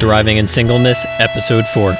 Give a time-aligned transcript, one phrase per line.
[0.00, 1.92] Thriving in Singleness, Episode 4.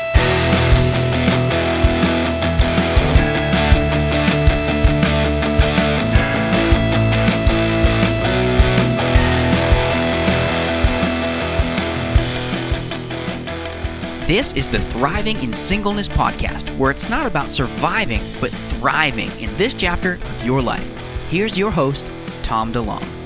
[14.27, 19.55] This is the Thriving in Singleness podcast, where it's not about surviving, but thriving in
[19.59, 20.91] this chapter of your life.
[21.29, 22.11] Here's your host,
[22.43, 23.20] Tom DeLong.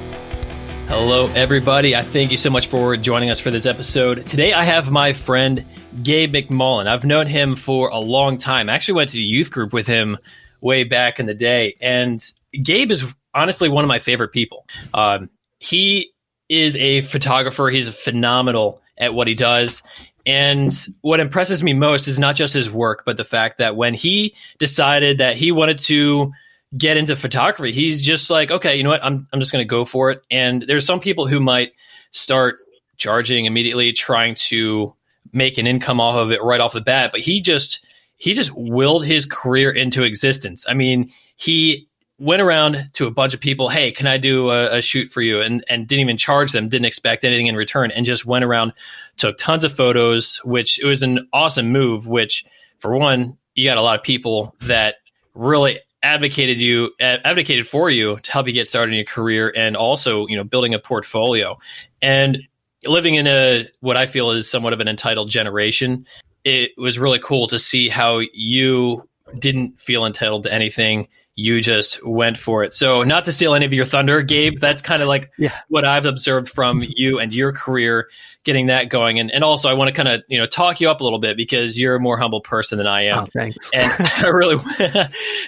[0.96, 1.96] Hello, everybody.
[1.96, 4.24] I thank you so much for joining us for this episode.
[4.28, 5.66] Today, I have my friend
[6.04, 6.86] Gabe McMullen.
[6.86, 8.70] I've known him for a long time.
[8.70, 10.18] I actually went to youth group with him
[10.60, 11.74] way back in the day.
[11.80, 12.24] And
[12.62, 14.68] Gabe is honestly one of my favorite people.
[14.94, 16.12] Um, he
[16.48, 19.82] is a photographer, he's phenomenal at what he does.
[20.24, 23.94] And what impresses me most is not just his work, but the fact that when
[23.94, 26.32] he decided that he wanted to
[26.76, 29.04] get into photography, he's just like, okay, you know what?
[29.04, 30.22] I'm, I'm just going to go for it.
[30.30, 31.72] And there's some people who might
[32.10, 32.56] start
[32.96, 34.94] charging immediately, trying to
[35.32, 37.10] make an income off of it right off the bat.
[37.12, 37.84] But he just,
[38.16, 40.64] he just willed his career into existence.
[40.68, 44.78] I mean, he went around to a bunch of people, hey, can I do a,
[44.78, 45.40] a, shoot for you?
[45.40, 48.72] And and didn't even charge them, didn't expect anything in return, and just went around,
[49.16, 52.06] took tons of photos, which it was an awesome move.
[52.06, 52.44] Which,
[52.78, 54.96] for one, you got a lot of people that
[55.34, 59.52] really advocated you uh, advocated for you to help you get started in your career,
[59.56, 61.58] and also you know building a portfolio
[62.00, 62.38] and
[62.86, 66.06] living in a what I feel is somewhat of an entitled generation.
[66.44, 72.04] It was really cool to see how you didn't feel entitled to anything you just
[72.06, 72.74] went for it.
[72.74, 75.52] So, not to steal any of your thunder, Gabe, that's kind of like yeah.
[75.68, 78.08] what I've observed from you and your career
[78.44, 79.18] getting that going.
[79.18, 81.18] And, and also, I want to kind of, you know, talk you up a little
[81.18, 83.20] bit because you're a more humble person than I am.
[83.20, 83.70] Oh, thanks.
[83.72, 84.62] And I really,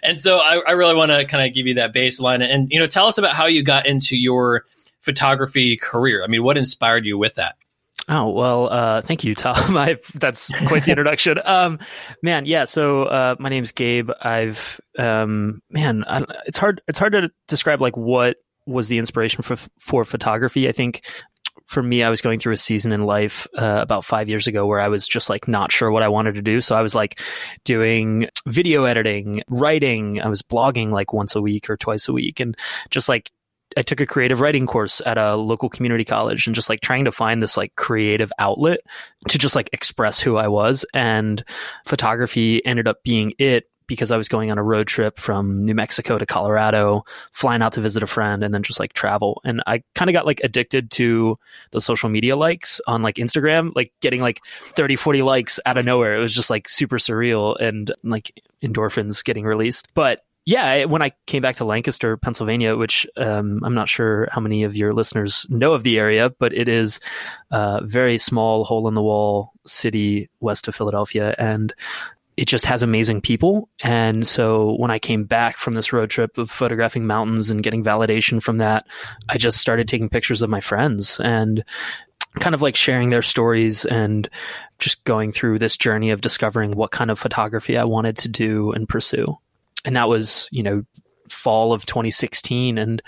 [0.03, 2.81] and so I, I really want to kind of give you that baseline and, you
[2.81, 4.65] know, tell us about how you got into your
[5.03, 6.25] photography career.
[6.25, 7.57] I mean, what inspired you with that?
[8.09, 9.77] Oh well, uh, thank you, Tom.
[9.77, 11.39] I, that's quite the introduction.
[11.45, 11.81] um,
[12.23, 12.65] man, yeah.
[12.65, 14.11] So uh, my name's Gabe.
[14.21, 16.81] I've um, man, I, it's hard.
[16.87, 18.37] It's hard to describe like what
[18.67, 20.69] was the inspiration for for photography.
[20.69, 21.05] I think
[21.67, 24.67] for me, I was going through a season in life uh, about five years ago
[24.67, 26.61] where I was just like not sure what I wanted to do.
[26.61, 27.19] So I was like
[27.65, 30.21] doing video editing, writing.
[30.21, 32.57] I was blogging like once a week or twice a week, and
[32.91, 33.33] just like
[33.77, 37.05] I took a creative writing course at a local community college and just like trying
[37.05, 38.81] to find this like creative outlet
[39.29, 40.85] to just like express who I was.
[40.95, 41.45] And
[41.85, 45.75] photography ended up being it because I was going on a road trip from New
[45.75, 49.41] Mexico to Colorado, flying out to visit a friend and then just like travel.
[49.45, 51.39] And I kind of got like addicted to
[51.71, 54.41] the social media likes on like Instagram, like getting like
[54.73, 56.17] 30, 40 likes out of nowhere.
[56.17, 59.89] It was just like super surreal and like endorphins getting released.
[59.95, 64.41] But yeah, when I came back to Lancaster, Pennsylvania, which um, I'm not sure how
[64.41, 67.01] many of your listeners know of the area, but it is
[67.51, 71.35] a very small, hole in the wall city west of Philadelphia.
[71.37, 71.75] And
[72.37, 73.69] it just has amazing people.
[73.83, 77.83] And so when I came back from this road trip of photographing mountains and getting
[77.83, 78.87] validation from that,
[79.29, 81.65] I just started taking pictures of my friends and
[82.39, 84.29] kind of like sharing their stories and
[84.79, 88.71] just going through this journey of discovering what kind of photography I wanted to do
[88.71, 89.39] and pursue
[89.85, 90.85] and that was you know
[91.29, 93.03] fall of 2016 and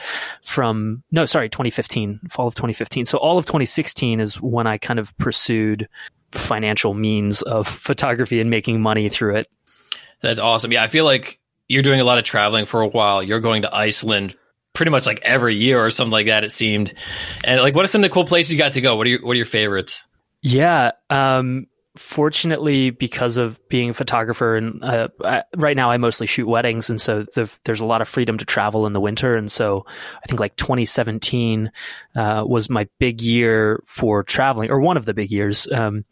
[0.45, 4.99] from no sorry 2015 fall of 2015 so all of 2016 is when i kind
[4.99, 5.89] of pursued
[6.33, 9.49] financial means of photography and making money through it.
[10.21, 10.73] That's awesome.
[10.73, 13.23] Yeah i feel like you're doing a lot of traveling for a while.
[13.23, 14.35] You're going to iceland
[14.73, 16.95] pretty much like every year or something like that it seemed.
[17.45, 18.97] And like what are some of the cool places you got to go?
[18.97, 20.05] What are your what are your favorites?
[20.43, 21.67] Yeah um
[21.99, 26.89] fortunately, because of being a photographer, and uh, I, right now I mostly shoot weddings,
[26.89, 29.37] and so the, there's a lot of freedom to travel in the winter.
[29.37, 29.85] And so
[30.23, 31.71] I think like 2017
[32.17, 35.67] uh, was my big year for traveling, or one of the big years.
[35.73, 36.05] Um,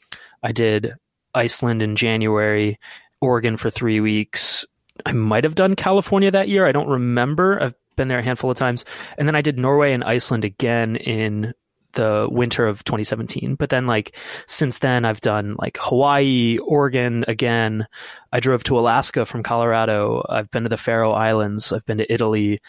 [0.43, 0.95] I did
[1.35, 2.79] Iceland in January,
[3.21, 4.65] Oregon for three weeks.
[5.05, 6.67] I might have done California that year.
[6.67, 7.63] I don't remember.
[7.63, 8.85] I've been there a handful of times.
[9.19, 11.55] And then I did Norway and Iceland again in
[11.97, 13.57] the winter of 2017.
[13.57, 14.17] But then, like,
[14.47, 17.87] since then, I've done like Hawaii, Oregon again.
[18.33, 20.25] I drove to Alaska from Colorado.
[20.29, 21.73] I've been to the Faroe Islands.
[21.73, 22.61] I've been to Italy.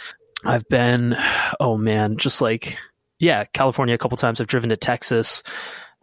[0.43, 1.15] I've been,
[1.59, 2.77] oh man, just like,
[3.19, 4.41] yeah, California a couple times.
[4.41, 5.43] I've driven to Texas,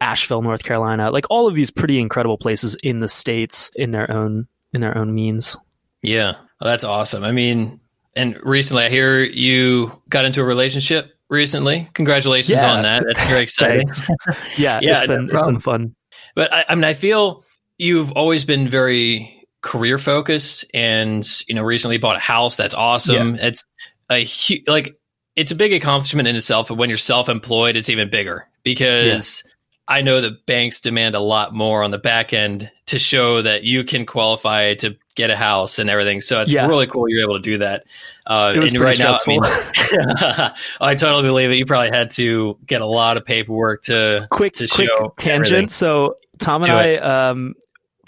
[0.01, 4.09] Asheville, North Carolina, like all of these pretty incredible places in the States in their
[4.11, 5.57] own, in their own means.
[6.01, 6.33] Yeah.
[6.59, 7.23] Well, that's awesome.
[7.23, 7.79] I mean,
[8.15, 11.89] and recently I hear you got into a relationship recently.
[11.93, 12.71] Congratulations yeah.
[12.71, 13.03] on that.
[13.05, 13.87] That's very exciting.
[14.57, 15.95] yeah, yeah, it's been, it's been fun.
[16.35, 17.43] But I, I mean, I feel
[17.77, 22.55] you've always been very career focused, and you know, recently bought a house.
[22.55, 23.35] That's awesome.
[23.35, 23.47] Yeah.
[23.47, 23.65] It's
[24.09, 24.95] a hu- like
[25.35, 26.67] it's a big accomplishment in itself.
[26.69, 29.43] But when you're self employed, it's even bigger because.
[29.45, 29.51] Yeah.
[29.87, 33.63] I know that banks demand a lot more on the back end to show that
[33.63, 36.21] you can qualify to get a house and everything.
[36.21, 36.65] So it's Yeah.
[36.67, 37.83] really cool you're able to do that.
[38.25, 40.51] Uh, It was and right now, I mean, stressful.
[40.81, 41.55] I totally believe it.
[41.57, 45.45] You probably had to get a lot of paperwork to quick to quick show tangent.
[45.47, 45.69] everything.
[45.69, 47.53] So Tom and Do I, um,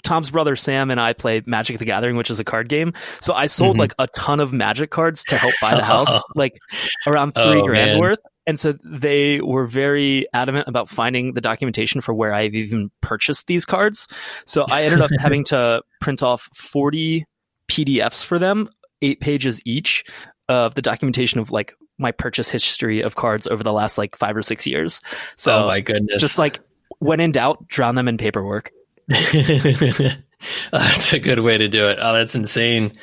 [0.02, 2.92] Tom's brother Sam and I play Magic the Gathering, which is a card game.
[3.20, 3.80] So I sold Mhm.
[3.80, 6.58] like a ton of Magic cards to help buy the house, like
[7.06, 7.98] around three Oh, grand man.
[8.00, 8.18] worth.
[8.48, 13.46] And so they were very adamant about finding the documentation for where I've even purchased
[13.46, 14.08] these cards.
[14.46, 17.26] So I ended up having to print off 40
[17.70, 18.70] PDFs for them,
[19.02, 20.02] eight pages each
[20.48, 24.34] of the documentation of like my purchase history of cards over the last like five
[24.34, 25.02] or six years.
[25.36, 26.18] So oh my goodness.
[26.18, 26.60] just like
[27.00, 28.70] when in doubt, drown them in paperwork.
[29.08, 31.98] that's a good way to do it.
[32.00, 32.96] Oh, that's insane.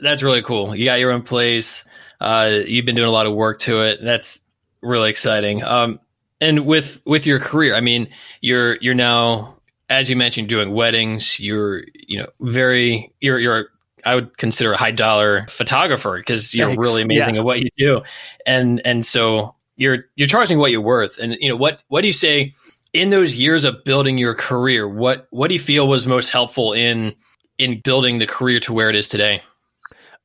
[0.00, 0.74] That's really cool.
[0.74, 1.84] You got your own place.
[2.20, 4.00] Uh, you've been doing a lot of work to it.
[4.02, 4.42] That's
[4.82, 5.62] really exciting.
[5.62, 6.00] Um,
[6.40, 8.08] and with with your career, I mean,
[8.40, 9.56] you're you're now,
[9.88, 11.38] as you mentioned, doing weddings.
[11.38, 13.68] You're you know very you're you're
[14.04, 16.80] I would consider a high dollar photographer because you're Thanks.
[16.86, 17.40] really amazing Yeah.
[17.40, 18.02] at what you do,
[18.46, 21.18] and and so you're you're charging what you're worth.
[21.18, 22.52] And you know what what do you say?
[22.92, 26.72] in those years of building your career, what what do you feel was most helpful
[26.72, 27.14] in
[27.56, 29.40] in building the career to where it is today?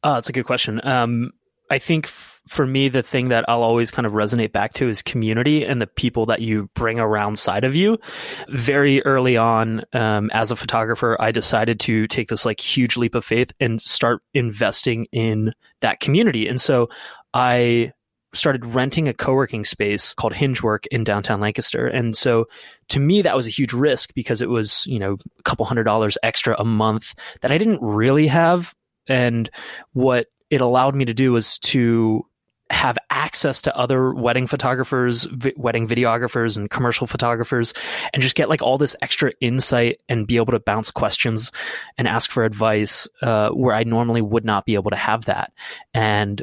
[0.03, 0.81] Oh, that's a good question.
[0.83, 1.31] Um,
[1.69, 4.87] I think f- for me, the thing that I'll always kind of resonate back to
[4.87, 7.97] is community and the people that you bring around side of you.
[8.49, 13.15] Very early on, um, as a photographer, I decided to take this like huge leap
[13.15, 16.47] of faith and start investing in that community.
[16.47, 16.89] And so
[17.33, 17.93] I
[18.33, 21.87] started renting a co-working space called Hingework in downtown Lancaster.
[21.87, 22.45] And so
[22.89, 25.85] to me that was a huge risk because it was, you know, a couple hundred
[25.85, 28.73] dollars extra a month that I didn't really have
[29.07, 29.49] and
[29.93, 32.25] what it allowed me to do was to
[32.71, 37.73] have access to other wedding photographers, vi- wedding videographers, and commercial photographers,
[38.13, 41.51] and just get like all this extra insight and be able to bounce questions
[41.97, 45.53] and ask for advice uh, where I normally would not be able to have that.
[45.93, 46.41] And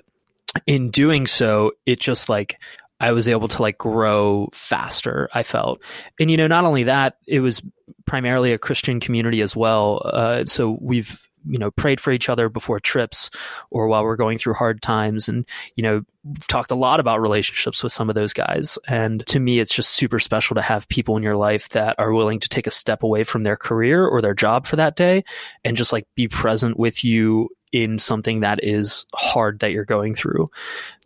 [0.66, 2.60] in doing so, it just like
[3.00, 5.28] I was able to like grow faster.
[5.34, 5.80] I felt,
[6.20, 7.62] and you know, not only that, it was
[8.06, 10.02] primarily a Christian community as well.
[10.04, 13.30] Uh, so we've you know prayed for each other before trips
[13.70, 15.46] or while we're going through hard times and
[15.76, 16.02] you know
[16.46, 18.78] talked a lot about relationships with some of those guys.
[18.86, 22.12] And to me it's just super special to have people in your life that are
[22.12, 25.24] willing to take a step away from their career or their job for that day
[25.64, 30.14] and just like be present with you in something that is hard that you're going
[30.14, 30.50] through.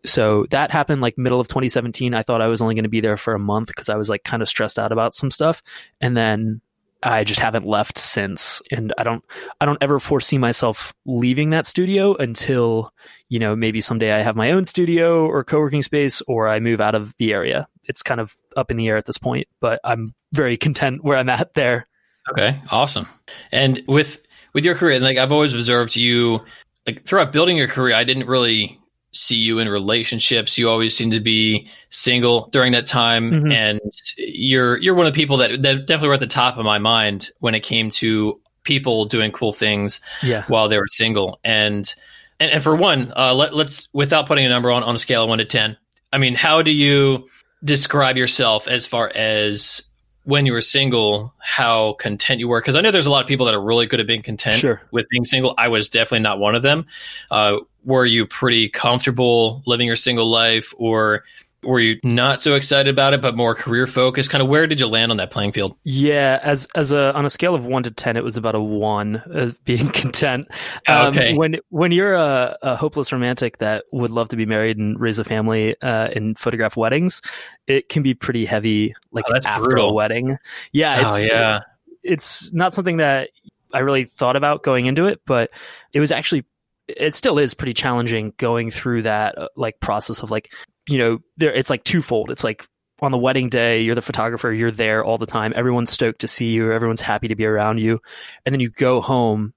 [0.05, 3.01] So that happened like middle of 2017 i thought i was only going to be
[3.01, 5.63] there for a month because i was like kind of stressed out about some stuff.
[6.01, 6.61] And then
[7.03, 9.25] I just haven't left since and I don't
[9.61, 12.93] I don't ever foresee myself leaving that studio until
[13.29, 16.81] you know maybe someday I have my own studio or co-working space or I move
[16.81, 17.69] out of the area.
[17.85, 21.17] It's kind of up in the air at this point, but I'm very content where
[21.17, 21.87] I'm at there.
[22.33, 23.07] Okay, awesome.
[23.53, 24.21] And with
[24.55, 26.41] with your career, like I've always observed you,
[26.87, 28.81] like throughout building your career, I didn't really
[29.13, 30.59] see you in relationships.
[30.59, 33.53] You always seem to be single during that time, Mhm.
[33.53, 33.81] and
[34.19, 36.79] you're you're one of the people that that definitely were at the top of my
[36.79, 40.45] mind when it came to people doing cool things Yeah.
[40.49, 41.39] while they were single.
[41.45, 41.93] And
[42.39, 45.23] and, and for one, uh, let, let's without putting a number on on a scale
[45.23, 45.77] of one to ten.
[46.13, 47.29] I mean, how do you
[47.65, 49.83] describe yourself as far as
[50.25, 52.61] when you were single, how content you were?
[52.61, 54.57] Because I know there's a lot of people that are really good at being content
[54.57, 54.83] Sure.
[54.91, 55.55] with being single.
[55.57, 56.87] I was definitely not one of them.
[57.31, 61.25] Uh, were you pretty comfortable living your single life, or
[61.63, 64.31] were you not so excited about it, but more career focused?
[64.31, 65.77] Kind of where did you land on that playing field?
[65.85, 68.61] Yeah, as as a on a scale of one to ten, it was about a
[68.61, 70.47] one as being content.
[70.87, 71.35] Um, Okay.
[71.35, 75.19] When when you're a, a hopeless romantic that would love to be married and raise
[75.19, 77.23] a family uh, and photograph weddings,
[77.67, 78.95] it can be pretty heavy.
[79.11, 79.91] Like Oh, after brutal.
[79.91, 80.37] a wedding,
[80.73, 81.61] yeah, it's, oh yeah,
[82.05, 83.31] it's not something that
[83.73, 85.51] I really thought about going into it, but
[85.93, 86.45] it was actually
[86.89, 90.53] it still is pretty challenging going through that uh, like process of like
[90.89, 92.31] you know there it's like twofold.
[92.31, 92.67] It's like
[93.01, 95.53] on the wedding day, you're the photographer, you're there all the time.
[95.55, 98.01] Everyone's stoked to see you, everyone's happy to be around you.
[98.45, 99.53] And then you go home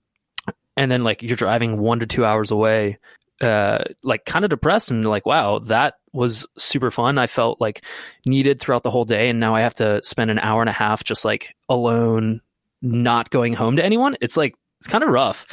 [0.75, 2.97] and then like you're driving 1 to 2 hours away
[3.41, 7.17] uh like kind of depressed and like wow, that was super fun.
[7.17, 7.85] I felt like
[8.25, 10.73] needed throughout the whole day and now I have to spend an hour and a
[10.73, 12.41] half just like alone
[12.81, 14.17] not going home to anyone.
[14.19, 15.45] It's like it's kind of rough.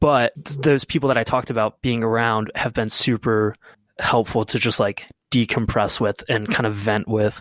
[0.00, 3.54] But those people that I talked about being around have been super
[3.98, 7.40] helpful to just like decompress with and kind of vent with.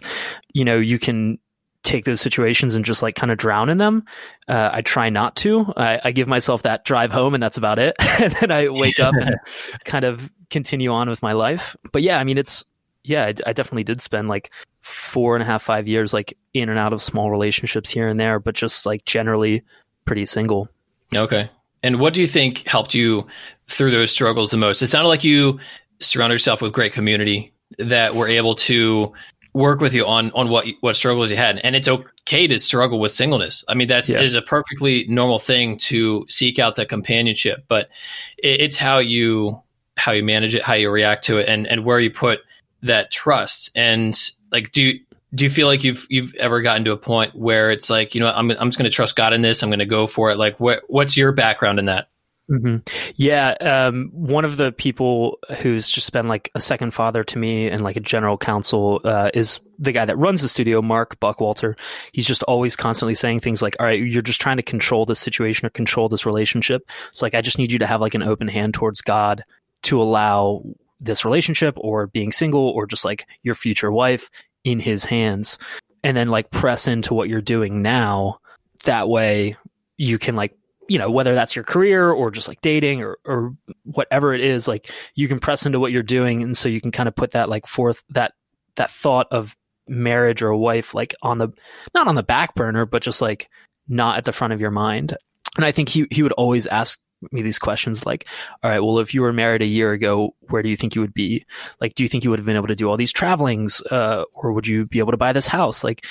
[0.53, 1.39] You know, you can
[1.83, 4.03] take those situations and just like kind of drown in them.
[4.47, 5.73] Uh, I try not to.
[5.75, 7.95] I, I give myself that drive home and that's about it.
[7.99, 9.35] and then I wake up and
[9.85, 11.75] kind of continue on with my life.
[11.91, 12.63] But yeah, I mean, it's,
[13.03, 16.69] yeah, I, I definitely did spend like four and a half, five years, like in
[16.69, 19.63] and out of small relationships here and there, but just like generally
[20.05, 20.69] pretty single.
[21.15, 21.49] Okay.
[21.83, 23.25] And what do you think helped you
[23.67, 24.81] through those struggles the most?
[24.81, 25.59] It sounded like you
[25.99, 29.13] surrounded yourself with great community that were able to
[29.53, 33.01] work with you on on what what struggles you had and it's okay to struggle
[33.01, 34.21] with singleness i mean that's yeah.
[34.21, 37.89] is a perfectly normal thing to seek out that companionship but
[38.37, 39.61] it, it's how you
[39.97, 42.39] how you manage it how you react to it and and where you put
[42.81, 44.99] that trust and like do you
[45.33, 48.21] do you feel like you've you've ever gotten to a point where it's like you
[48.21, 50.31] know i'm i'm just going to trust god in this i'm going to go for
[50.31, 52.07] it like what what's your background in that
[52.51, 52.77] Mm-hmm.
[53.15, 57.69] Yeah, um, one of the people who's just been like a second father to me
[57.69, 61.77] and like a general counsel uh, is the guy that runs the studio, Mark Buckwalter.
[62.11, 65.19] He's just always constantly saying things like, "All right, you're just trying to control this
[65.19, 66.89] situation or control this relationship.
[67.11, 69.45] So like, I just need you to have like an open hand towards God
[69.83, 70.61] to allow
[70.99, 74.29] this relationship or being single or just like your future wife
[74.63, 75.57] in His hands,
[76.03, 78.39] and then like press into what you're doing now.
[78.83, 79.57] That way,
[79.97, 80.57] you can like
[80.91, 84.67] you know, whether that's your career or just like dating or, or whatever it is,
[84.67, 86.43] like you can press into what you're doing.
[86.43, 88.33] And so you can kind of put that like forth that,
[88.75, 89.55] that thought of
[89.87, 91.47] marriage or a wife, like on the,
[91.93, 93.49] not on the back burner, but just like
[93.87, 95.15] not at the front of your mind.
[95.55, 96.99] And I think he, he would always ask
[97.31, 98.27] me these questions like,
[98.63, 101.01] all right, well, if you were married a year ago, where do you think you
[101.01, 101.45] would be?
[101.79, 103.81] Like, do you think you would have been able to do all these travelings?
[103.91, 105.83] Uh, or would you be able to buy this house?
[105.83, 106.05] Like,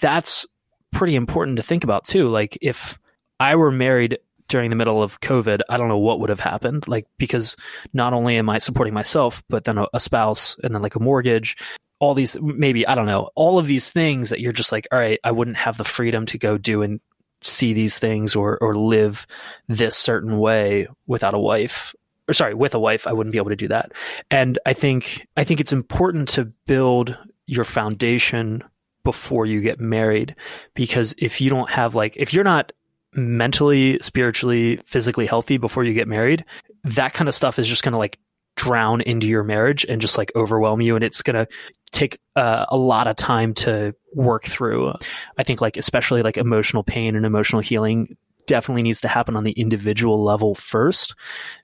[0.00, 0.46] that's
[0.90, 2.28] pretty important to think about too.
[2.28, 2.98] Like, if,
[3.42, 6.86] I were married during the middle of COVID, I don't know what would have happened.
[6.86, 7.56] Like, because
[7.92, 11.00] not only am I supporting myself, but then a, a spouse and then like a
[11.00, 11.56] mortgage,
[11.98, 14.98] all these, maybe, I don't know, all of these things that you're just like, all
[14.98, 17.00] right, I wouldn't have the freedom to go do and
[17.42, 19.26] see these things or, or live
[19.68, 21.94] this certain way without a wife
[22.28, 23.92] or sorry, with a wife, I wouldn't be able to do that.
[24.30, 28.62] And I think, I think it's important to build your foundation
[29.04, 30.36] before you get married
[30.74, 32.72] because if you don't have like, if you're not
[33.14, 36.44] mentally, spiritually, physically healthy before you get married,
[36.84, 38.18] that kind of stuff is just going to like
[38.56, 40.94] drown into your marriage and just like overwhelm you.
[40.94, 41.46] And it's going to
[41.90, 44.92] take uh, a lot of time to work through.
[45.38, 48.16] I think like, especially like emotional pain and emotional healing
[48.46, 51.14] definitely needs to happen on the individual level first.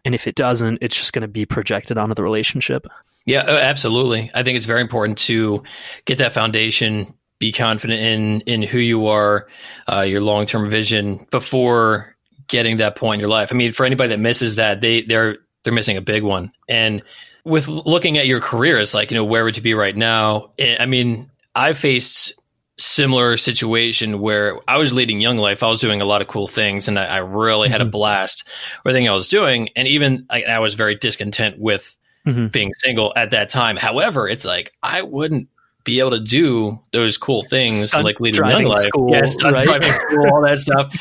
[0.05, 2.87] And if it doesn't, it's just going to be projected onto the relationship.
[3.27, 4.31] Yeah, absolutely.
[4.35, 5.63] I think it's very important to
[6.07, 9.49] get that foundation be confident in in who you are,
[9.91, 12.17] uh, your long term vision before
[12.49, 13.51] getting that point in your life.
[13.53, 16.51] I mean, for anybody that misses that, they they're they're missing a big one.
[16.67, 17.03] And
[17.45, 20.53] with looking at your career, it's like you know where would you be right now?
[20.59, 22.33] I mean, I've faced
[22.79, 25.63] similar situation where I was leading young life.
[25.63, 27.73] I was doing a lot of cool things, and I, I really mm-hmm.
[27.73, 27.91] had a mm-hmm.
[27.91, 28.49] blast
[28.87, 29.69] everything I was doing.
[29.77, 31.95] And even I, I was very discontent with
[32.27, 32.47] mm-hmm.
[32.47, 33.77] being single at that time.
[33.77, 35.51] However, it's like I wouldn't
[35.85, 39.65] be able to do those cool things stunt like leading young life, school, yeah, right?
[39.65, 40.95] driving school, all that stuff.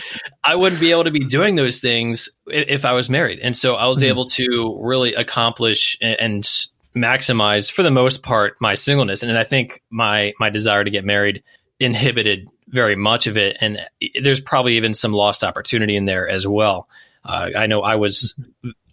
[0.43, 3.75] I wouldn't be able to be doing those things if I was married, and so
[3.75, 4.09] I was mm-hmm.
[4.09, 6.43] able to really accomplish and
[6.95, 9.23] maximize, for the most part, my singleness.
[9.23, 11.43] And I think my my desire to get married
[11.79, 13.79] inhibited very much of it, and
[14.21, 16.87] there's probably even some lost opportunity in there as well.
[17.23, 18.35] Uh, I know I was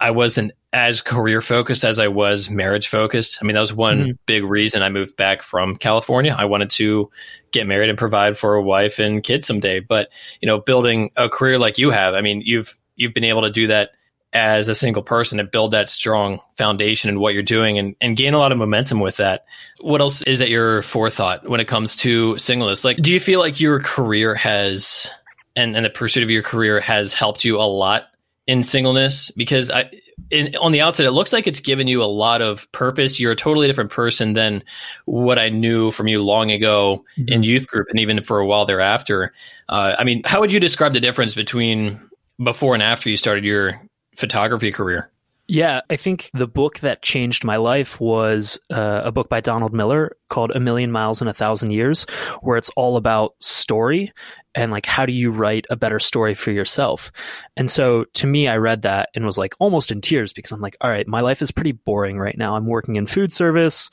[0.01, 3.39] I wasn't as career focused as I was marriage focused.
[3.41, 4.11] I mean, that was one mm-hmm.
[4.27, 6.35] big reason I moved back from California.
[6.37, 7.11] I wanted to
[7.53, 9.79] get married and provide for a wife and kids someday.
[9.79, 10.09] But
[10.41, 13.51] you know, building a career like you have, I mean, you've you've been able to
[13.51, 13.91] do that
[14.33, 18.17] as a single person and build that strong foundation in what you're doing and, and
[18.17, 19.45] gain a lot of momentum with that.
[19.81, 22.85] What else is at your forethought when it comes to singleness?
[22.85, 25.09] Like, do you feel like your career has
[25.55, 28.07] and, and the pursuit of your career has helped you a lot
[28.49, 29.89] in singleness because I,
[30.31, 33.21] in, on the outside, it looks like it's given you a lot of purpose.
[33.21, 34.63] You're a totally different person than
[35.05, 37.33] what I knew from you long ago mm-hmm.
[37.33, 39.33] in youth group, and even for a while thereafter.
[39.69, 42.01] Uh, I mean, how would you describe the difference between
[42.43, 43.81] before and after you started your
[44.17, 45.11] photography career?
[45.47, 49.75] Yeah, I think the book that changed my life was uh, a book by Donald
[49.75, 52.07] Miller called A Million Miles in a Thousand Years,
[52.41, 54.11] where it's all about story
[54.55, 57.13] and like how do you write a better story for yourself.
[57.59, 60.63] And so to me, I read that and was like almost in tears because I'm
[60.63, 62.57] like, all right, my life is pretty boring right now.
[62.57, 63.91] I'm working in food service.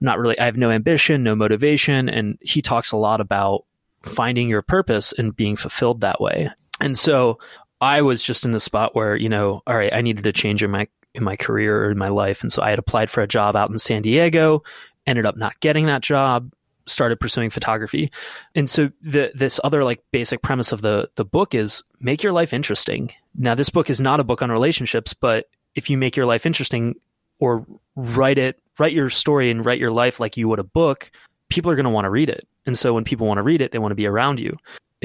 [0.00, 2.10] not really, I have no ambition, no motivation.
[2.10, 3.64] And he talks a lot about
[4.02, 6.50] finding your purpose and being fulfilled that way.
[6.80, 7.38] And so
[7.80, 10.62] I was just in the spot where, you know, all right, I needed a change
[10.62, 12.42] in my in my career or in my life.
[12.42, 14.62] And so I had applied for a job out in San Diego,
[15.06, 16.52] ended up not getting that job,
[16.86, 18.10] started pursuing photography.
[18.54, 22.32] And so the this other like basic premise of the the book is make your
[22.32, 23.12] life interesting.
[23.34, 26.46] Now this book is not a book on relationships, but if you make your life
[26.46, 26.94] interesting
[27.38, 27.66] or
[27.96, 31.10] write it, write your story and write your life like you would a book,
[31.50, 32.46] people are going to want to read it.
[32.64, 34.56] And so when people want to read it, they want to be around you.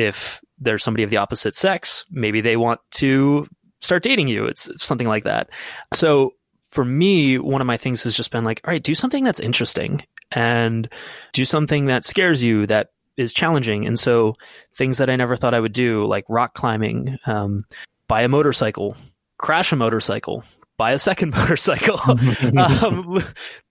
[0.01, 3.47] If there's somebody of the opposite sex, maybe they want to
[3.81, 4.45] start dating you.
[4.45, 5.49] It's, it's something like that.
[5.93, 6.33] So
[6.69, 9.39] for me, one of my things has just been like, all right, do something that's
[9.39, 10.87] interesting and
[11.33, 13.85] do something that scares you, that is challenging.
[13.85, 14.35] And so
[14.73, 17.65] things that I never thought I would do, like rock climbing, um,
[18.07, 18.95] buy a motorcycle,
[19.37, 20.43] crash a motorcycle,
[20.77, 21.99] buy a second motorcycle,
[22.57, 23.23] um,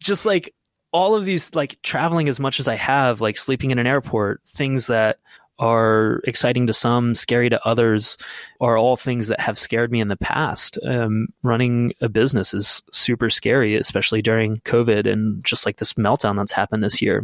[0.02, 0.54] just like
[0.92, 4.42] all of these, like traveling as much as I have, like sleeping in an airport,
[4.46, 5.18] things that
[5.60, 8.16] are exciting to some, scary to others,
[8.60, 10.78] are all things that have scared me in the past.
[10.84, 16.36] Um, running a business is super scary, especially during COVID and just like this meltdown
[16.36, 17.22] that's happened this year.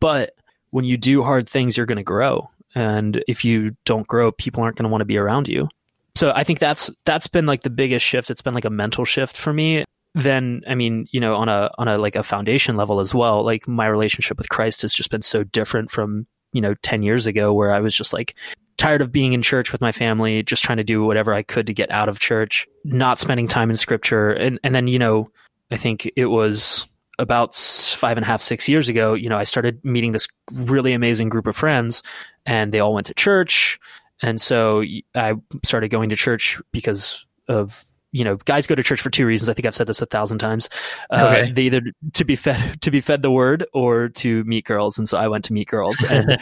[0.00, 0.34] But
[0.70, 2.48] when you do hard things, you're going to grow.
[2.74, 5.68] And if you don't grow, people aren't going to want to be around you.
[6.14, 8.30] So I think that's that's been like the biggest shift.
[8.30, 9.84] It's been like a mental shift for me.
[10.14, 13.42] Then I mean, you know, on a on a like a foundation level as well.
[13.42, 16.26] Like my relationship with Christ has just been so different from
[16.56, 18.34] you know, 10 years ago where I was just like
[18.76, 21.66] tired of being in church with my family, just trying to do whatever I could
[21.66, 24.30] to get out of church, not spending time in scripture.
[24.30, 25.28] And, and then, you know,
[25.70, 26.86] I think it was
[27.18, 30.92] about five and a half, six years ago, you know, I started meeting this really
[30.92, 32.02] amazing group of friends
[32.44, 33.78] and they all went to church.
[34.22, 34.84] And so
[35.14, 35.34] I
[35.64, 37.84] started going to church because of
[38.16, 39.50] you know, guys go to church for two reasons.
[39.50, 40.70] I think I've said this a thousand times.
[41.10, 41.52] Uh, okay.
[41.52, 41.82] They either
[42.14, 45.28] to be fed to be fed the word or to meet girls, and so I
[45.28, 46.38] went to meet girls and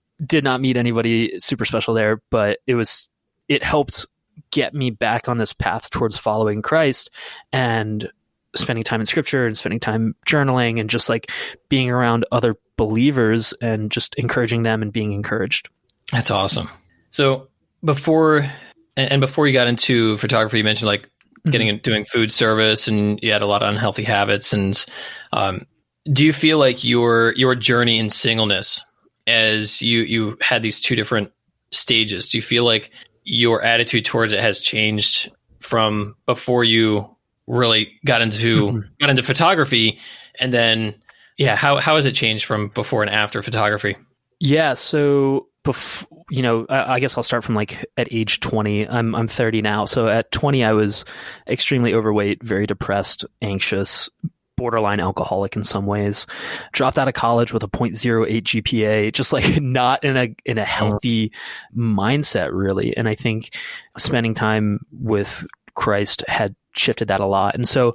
[0.26, 3.10] did not meet anybody super special there, but it was
[3.48, 4.06] it helped
[4.50, 7.10] get me back on this path towards following Christ
[7.52, 8.10] and
[8.56, 11.30] spending time in scripture and spending time journaling and just like
[11.68, 15.68] being around other believers and just encouraging them and being encouraged.
[16.10, 16.70] That's awesome.
[17.10, 17.48] So
[17.84, 18.50] before
[18.96, 21.08] and before you got into photography, you mentioned like
[21.50, 24.84] getting into doing food service and you had a lot of unhealthy habits and
[25.32, 25.66] um,
[26.12, 28.80] do you feel like your your journey in singleness
[29.26, 31.32] as you you had these two different
[31.70, 32.90] stages do you feel like
[33.28, 37.08] your attitude towards it has changed from before you
[37.46, 38.80] really got into mm-hmm.
[39.00, 39.98] got into photography?
[40.40, 40.94] And then
[41.36, 43.96] yeah how how has it changed from before and after photography?
[44.40, 48.88] Yeah so before you know, I, I, guess I'll start from like at age 20.
[48.88, 49.84] I'm I'm 30 now.
[49.84, 51.04] So at 20 I was
[51.46, 54.10] extremely overweight, very depressed, anxious,
[54.58, 56.26] borderline alcoholic in some ways.
[56.72, 60.62] Dropped out of college with a 0.08 GPA, just like not in a in a
[60.62, 60.68] mm-hmm.
[60.68, 61.32] healthy
[61.74, 62.94] mindset really.
[62.96, 63.56] And I think
[63.96, 67.54] spending time with Christ had shifted that a lot.
[67.54, 67.94] And so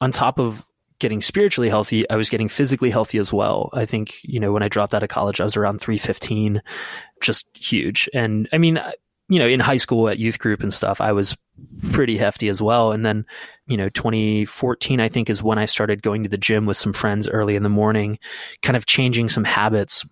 [0.00, 0.66] on top of
[1.00, 3.70] getting spiritually healthy, I was getting physically healthy as well.
[3.72, 6.62] I think, you know, when I dropped out of college, I was around 315,
[7.20, 8.08] just huge.
[8.14, 8.80] And I mean,
[9.28, 11.36] you know, in high school at youth group and stuff, I was
[11.90, 12.92] pretty hefty as well.
[12.92, 13.26] And then,
[13.66, 16.92] you know, 2014, I think is when I started going to the gym with some
[16.92, 18.18] friends early in the morning,
[18.62, 20.04] kind of changing some habits.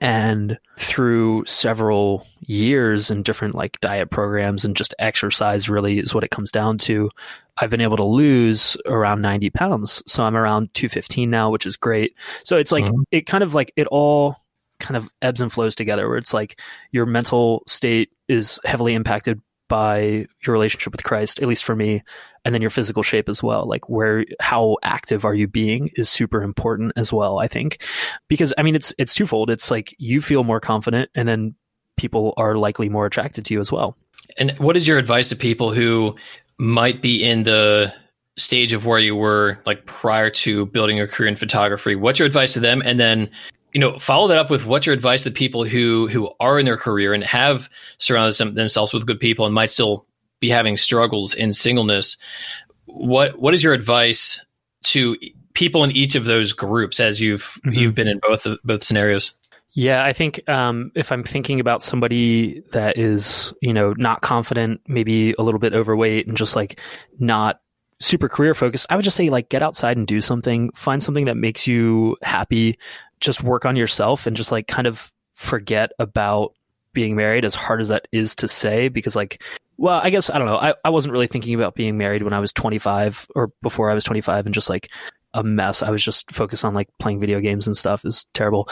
[0.00, 6.24] And through several years and different like diet programs and just exercise really is what
[6.24, 7.10] it comes down to.
[7.56, 10.02] I've been able to lose around 90 pounds.
[10.06, 12.16] So I'm around 215 now, which is great.
[12.44, 13.02] So it's like, mm-hmm.
[13.10, 14.36] it kind of like, it all
[14.80, 19.40] kind of ebbs and flows together where it's like your mental state is heavily impacted
[19.68, 22.02] by your relationship with Christ, at least for me,
[22.44, 23.66] and then your physical shape as well.
[23.66, 27.82] Like where, how active are you being is super important as well, I think.
[28.28, 29.50] Because I mean, it's, it's twofold.
[29.50, 31.54] It's like you feel more confident and then
[31.96, 33.96] people are likely more attracted to you as well.
[34.36, 36.16] And what is your advice to people who
[36.58, 37.92] might be in the
[38.36, 42.26] stage of where you were like prior to building your career in photography what's your
[42.26, 43.30] advice to them and then
[43.74, 46.64] you know follow that up with what's your advice to people who who are in
[46.64, 50.06] their career and have surrounded them, themselves with good people and might still
[50.40, 52.16] be having struggles in singleness
[52.86, 54.40] what what is your advice
[54.84, 55.16] to
[55.52, 57.72] people in each of those groups as you've mm-hmm.
[57.72, 59.34] you've been in both of, both scenarios
[59.76, 64.80] yeah, I think um, if I'm thinking about somebody that is, you know, not confident,
[64.86, 66.78] maybe a little bit overweight, and just like
[67.18, 67.60] not
[68.04, 70.70] super career focused, I would just say like get outside and do something.
[70.72, 72.76] Find something that makes you happy.
[73.20, 76.54] Just work on yourself and just like kind of forget about
[76.92, 79.42] being married as hard as that is to say because like
[79.76, 82.32] well i guess i don't know I, I wasn't really thinking about being married when
[82.32, 84.90] i was 25 or before i was 25 and just like
[85.34, 85.82] a mess.
[85.82, 88.04] I was just focused on like playing video games and stuff.
[88.04, 88.68] Is terrible.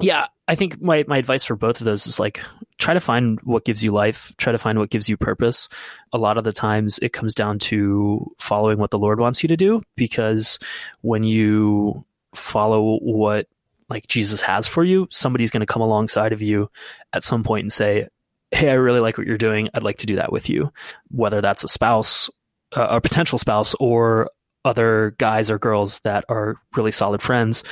[0.00, 2.40] Yeah, I think my my advice for both of those is like
[2.78, 4.32] try to find what gives you life.
[4.38, 5.68] Try to find what gives you purpose.
[6.12, 9.48] A lot of the times it comes down to following what the Lord wants you
[9.48, 10.58] to do because
[11.02, 13.46] when you follow what
[13.88, 16.70] like Jesus has for you, somebody's going to come alongside of you
[17.12, 18.08] at some point and say,
[18.50, 19.68] "Hey, I really like what you're doing.
[19.74, 20.72] I'd like to do that with you."
[21.10, 22.30] Whether that's a spouse,
[22.76, 24.30] uh, a potential spouse, or
[24.64, 27.64] other guys or girls that are really solid friends,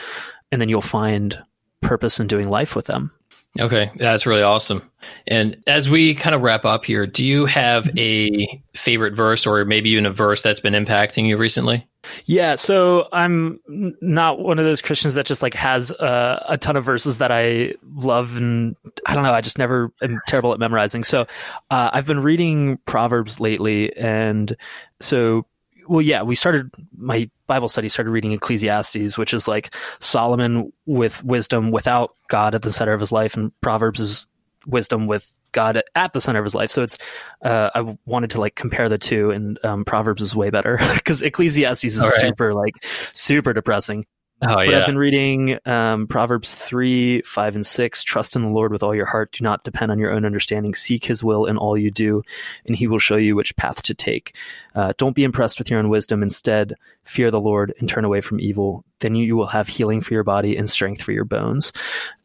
[0.50, 1.42] and then you'll find
[1.82, 3.12] purpose in doing life with them.
[3.58, 4.90] Okay, that's really awesome.
[5.26, 9.64] And as we kind of wrap up here, do you have a favorite verse or
[9.64, 11.86] maybe even a verse that's been impacting you recently?
[12.26, 13.58] Yeah, so I'm
[14.00, 17.32] not one of those Christians that just like has uh, a ton of verses that
[17.32, 19.32] I love, and I don't know.
[19.32, 21.02] I just never am terrible at memorizing.
[21.02, 21.22] So
[21.70, 24.54] uh, I've been reading Proverbs lately, and
[25.00, 25.46] so
[25.88, 31.22] well, yeah, we started my Bible study started reading Ecclesiastes, which is like Solomon with
[31.24, 34.28] wisdom without God at the center of his life, and Proverbs is
[34.66, 36.70] wisdom with God at the center of his life.
[36.70, 36.98] So it's
[37.42, 41.22] uh, I wanted to like compare the two, and um, Proverbs is way better because
[41.22, 42.12] Ecclesiastes is right.
[42.12, 42.74] super like
[43.12, 44.04] super depressing.
[44.42, 44.80] Oh, but yeah.
[44.80, 48.04] I've been reading um, Proverbs 3, 5, and 6.
[48.04, 49.32] Trust in the Lord with all your heart.
[49.32, 50.74] Do not depend on your own understanding.
[50.74, 52.22] Seek his will in all you do,
[52.66, 54.36] and he will show you which path to take.
[54.74, 56.22] Uh, don't be impressed with your own wisdom.
[56.22, 58.84] Instead, fear the Lord and turn away from evil.
[59.00, 61.72] Then you, you will have healing for your body and strength for your bones.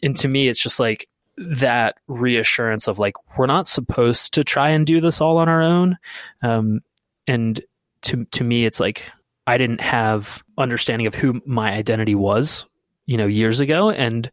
[0.04, 4.70] And to me, it's just like that reassurance of like, we're not supposed to try
[4.72, 5.98] and do this all on our own.
[6.44, 6.82] Um,
[7.26, 7.62] and
[8.02, 9.10] to, to me, it's like,
[9.52, 12.66] I didn't have understanding of who my identity was,
[13.06, 13.92] you know, years ago.
[13.92, 14.32] And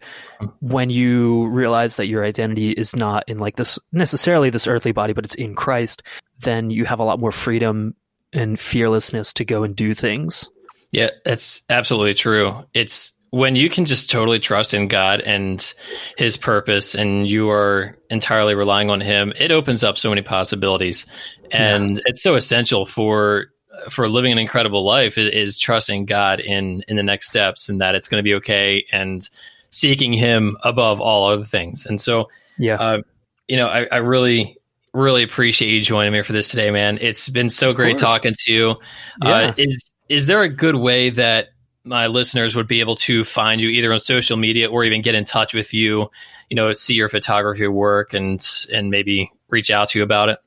[0.61, 5.15] when you realize that your identity is not in like this necessarily this earthly body,
[5.15, 6.05] but it's in Christ,
[6.39, 7.97] then you have a lot more freedom
[8.33, 10.49] and fearlessness to go and do things.
[10.93, 12.55] Yeah, that's absolutely true.
[12.73, 15.75] It's when you can just totally trust in God and
[16.17, 21.07] his purpose and you are entirely relying on him, it opens up so many possibilities.
[21.51, 22.03] And yeah.
[22.07, 23.47] it's so essential for
[23.91, 27.81] for living an incredible life is, is, trusting God in in the next steps and
[27.81, 29.29] that it's going to be okay and
[29.71, 31.87] seeking Him above all other things.
[31.87, 33.03] And so, yeah, uh,
[33.47, 34.59] you know, I, I, really
[34.93, 36.99] really appreciate you joining me for this today, man.
[37.01, 38.77] It's been so great talking to you.
[39.23, 39.31] Yeah.
[39.31, 41.49] Uh, is is there a good way that
[41.85, 45.14] my listeners would be able to find you either on social media or even get
[45.14, 46.11] in touch with you?
[46.51, 50.38] You know, see your photography work and and maybe reach out to you about it.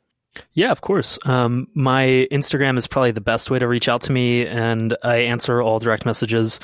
[0.54, 1.20] Yeah, of course.
[1.26, 5.18] Um, my Instagram is probably the best way to reach out to me, and I
[5.18, 6.60] answer all direct messages.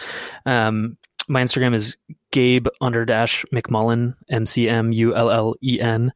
[0.45, 1.97] Um, my Instagram is
[2.31, 6.13] Gabe under dash McMullen, M C M U L L E N.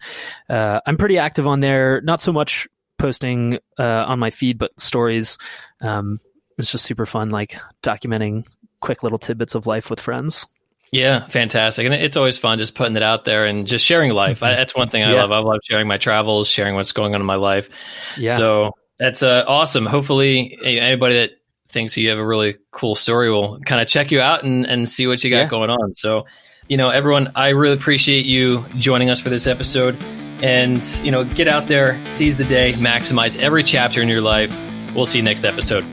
[0.49, 4.79] Uh, I'm pretty active on there, not so much posting uh, on my feed, but
[4.79, 5.37] stories.
[5.81, 6.19] Um,
[6.57, 8.47] it's just super fun, like documenting
[8.79, 10.45] quick little tidbits of life with friends.
[10.91, 11.85] Yeah, fantastic.
[11.85, 14.43] And it's always fun just putting it out there and just sharing life.
[14.43, 15.21] I, that's one thing I Yeah.
[15.21, 15.31] love.
[15.31, 17.69] I love sharing my travels, sharing what's going on in my life.
[18.17, 18.35] Yeah.
[18.35, 19.85] So that's uh, awesome.
[19.85, 21.31] Hopefully, anybody that
[21.69, 24.89] thinks you have a really cool story will kind of check you out and, and
[24.89, 25.47] see what you got Yeah.
[25.47, 25.95] going on.
[25.95, 26.25] So,
[26.67, 29.97] you know, everyone, I really appreciate you joining us for this episode.
[30.43, 34.51] And, you know, get out there, seize the day, maximize every chapter in your life.
[34.93, 35.85] We'll see you next episode.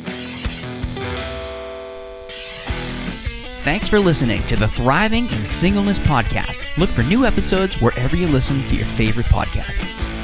[3.69, 6.63] Thanks for listening to the Thriving in Singleness podcast.
[6.79, 10.18] Look for new episodes wherever you listen to your favorite podcasts.